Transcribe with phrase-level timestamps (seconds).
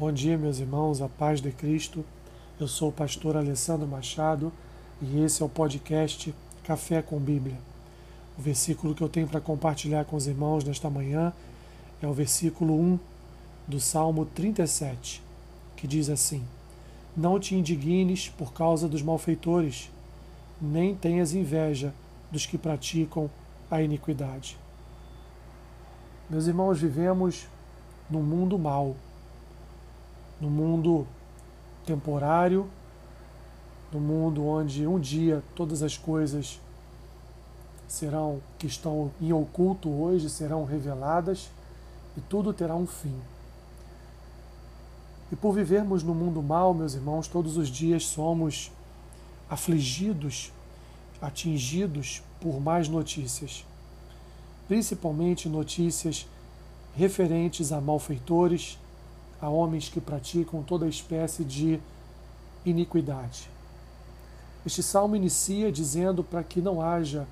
[0.00, 2.02] Bom dia, meus irmãos, a paz de Cristo.
[2.58, 4.50] Eu sou o pastor Alessandro Machado
[5.02, 6.34] e esse é o podcast
[6.64, 7.58] Café com Bíblia.
[8.38, 11.34] O versículo que eu tenho para compartilhar com os irmãos nesta manhã
[12.00, 12.98] é o versículo 1
[13.68, 15.22] do Salmo 37,
[15.76, 16.42] que diz assim:
[17.14, 19.90] Não te indignes por causa dos malfeitores,
[20.58, 21.92] nem tenhas inveja
[22.32, 23.28] dos que praticam
[23.70, 24.56] a iniquidade.
[26.30, 27.46] Meus irmãos, vivemos
[28.08, 28.96] num mundo mau,
[30.40, 31.06] num mundo
[31.84, 32.68] temporário,
[33.92, 36.60] num mundo onde um dia todas as coisas
[37.88, 41.50] serão que estão em oculto hoje serão reveladas
[42.16, 43.14] e tudo terá um fim.
[45.32, 48.70] E por vivermos no mundo mal, meus irmãos, todos os dias somos
[49.48, 50.52] afligidos,
[51.20, 53.64] atingidos por mais notícias,
[54.66, 56.26] principalmente notícias
[56.96, 58.78] referentes a malfeitores,
[59.40, 61.80] a homens que praticam toda espécie de
[62.64, 63.48] iniquidade.
[64.64, 67.26] Este salmo inicia dizendo para que não haja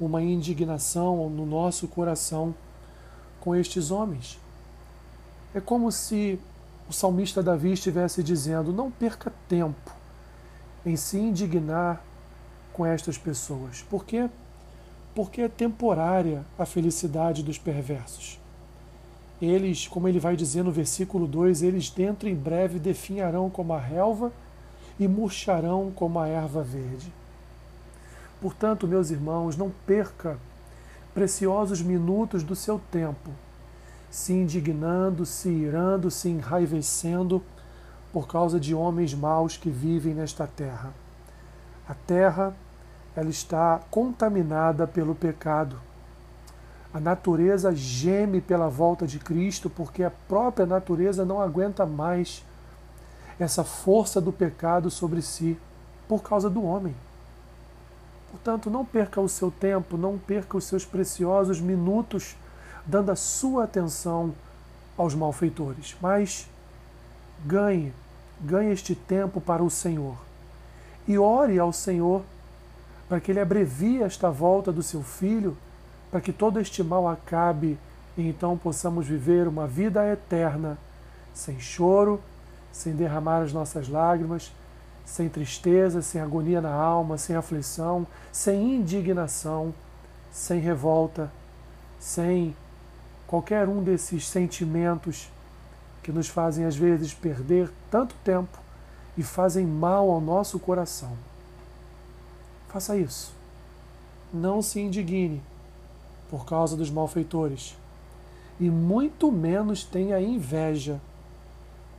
[0.00, 2.54] uma indignação no nosso coração
[3.40, 4.38] com estes homens.
[5.54, 6.38] É como se
[6.88, 9.92] o salmista Davi estivesse dizendo: não perca tempo
[10.84, 12.02] em se indignar
[12.72, 13.82] com estas pessoas.
[13.82, 14.28] Por quê?
[15.14, 18.38] Porque é temporária a felicidade dos perversos.
[19.40, 23.80] Eles, como ele vai dizer no versículo 2, eles dentro em breve definharão como a
[23.80, 24.32] relva
[24.98, 27.12] e murcharão como a erva verde.
[28.40, 30.38] Portanto, meus irmãos, não perca
[31.12, 33.30] preciosos minutos do seu tempo
[34.16, 37.42] se indignando, se irando, se enraivecendo
[38.12, 40.90] por causa de homens maus que vivem nesta terra.
[41.86, 42.56] A terra
[43.14, 45.78] ela está contaminada pelo pecado.
[46.96, 52.42] A natureza geme pela volta de Cristo porque a própria natureza não aguenta mais
[53.38, 55.58] essa força do pecado sobre si
[56.08, 56.96] por causa do homem.
[58.30, 62.34] Portanto, não perca o seu tempo, não perca os seus preciosos minutos
[62.86, 64.32] dando a sua atenção
[64.96, 66.48] aos malfeitores, mas
[67.44, 67.92] ganhe,
[68.40, 70.16] ganhe este tempo para o Senhor
[71.06, 72.22] e ore ao Senhor
[73.06, 75.58] para que Ele abrevie esta volta do seu filho
[76.10, 77.78] para que todo este mal acabe
[78.16, 80.78] e então possamos viver uma vida eterna,
[81.34, 82.20] sem choro,
[82.72, 84.50] sem derramar as nossas lágrimas,
[85.04, 89.74] sem tristeza, sem agonia na alma, sem aflição, sem indignação,
[90.32, 91.30] sem revolta,
[92.00, 92.56] sem
[93.26, 95.30] qualquer um desses sentimentos
[96.02, 98.58] que nos fazem às vezes perder tanto tempo
[99.16, 101.16] e fazem mal ao nosso coração.
[102.68, 103.32] Faça isso.
[104.32, 105.42] Não se indigne
[106.30, 107.76] por causa dos malfeitores,
[108.58, 111.00] e muito menos tenha inveja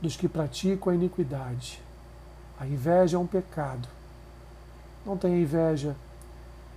[0.00, 1.80] dos que praticam a iniquidade.
[2.58, 3.88] A inveja é um pecado.
[5.06, 5.94] Não tenha inveja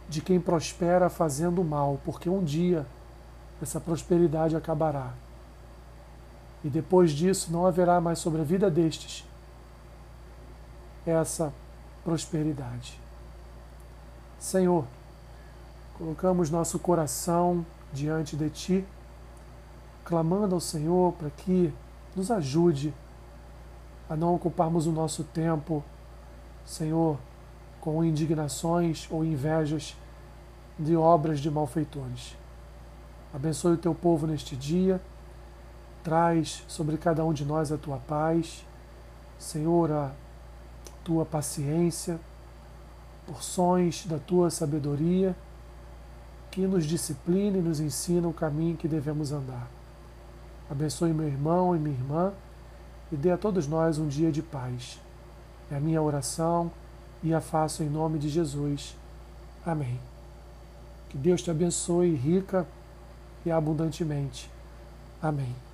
[0.08, 2.86] de quem prospera fazendo mal, porque um dia
[3.62, 5.14] essa prosperidade acabará.
[6.64, 9.26] E depois disso não haverá mais sobre a vida destes
[11.06, 11.52] essa
[12.04, 13.00] prosperidade.
[14.40, 14.86] Senhor,
[16.02, 17.64] Colocamos nosso coração
[17.94, 18.86] diante de Ti,
[20.04, 21.72] clamando ao Senhor para que
[22.16, 22.92] nos ajude
[24.10, 25.84] a não ocuparmos o nosso tempo,
[26.66, 27.20] Senhor,
[27.80, 29.96] com indignações ou invejas
[30.80, 32.36] de obras de malfeitores.
[33.32, 35.00] Abençoe o teu povo neste dia,
[36.04, 38.66] traz sobre cada um de nós a tua paz,
[39.38, 40.12] Senhor, a
[41.04, 42.20] tua paciência,
[43.28, 45.36] porções da tua sabedoria
[46.52, 49.68] que nos discipline e nos ensina o caminho que devemos andar.
[50.70, 52.34] Abençoe meu irmão e minha irmã
[53.12, 55.00] e dê a todos nós um dia de paz.
[55.72, 56.70] É a minha oração
[57.24, 58.96] e a faço em nome de Jesus.
[59.66, 60.00] Amém.
[61.10, 62.68] Que Deus te abençoe rica
[63.46, 64.50] e abundantemente.
[65.22, 65.71] Amém.